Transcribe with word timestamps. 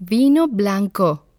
Vino 0.00 0.46
blanco. 0.46 1.24